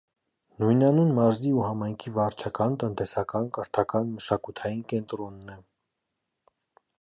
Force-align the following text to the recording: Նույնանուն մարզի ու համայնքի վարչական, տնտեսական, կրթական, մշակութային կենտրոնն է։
Նույնանուն 0.61 1.11
մարզի 1.17 1.51
ու 1.57 1.65
համայնքի 1.65 2.13
վարչական, 2.15 2.77
տնտեսական, 2.85 3.51
կրթական, 3.59 4.09
մշակութային 4.17 4.81
կենտրոնն 4.95 5.55
է։ 5.59 5.61